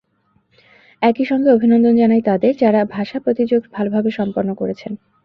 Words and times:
একই 1.01 1.25
সঙ্গে 1.25 1.49
অভিনন্দন 1.51 1.93
জানাই 1.95 2.21
তাঁদের, 2.21 2.53
যাঁরা 2.57 2.81
ভাষা 2.95 3.17
প্রতিযোগ 3.19 3.61
ভালোভাবে 3.73 4.09
সম্পন্ন 4.11 4.49
করেছেন। 4.53 4.91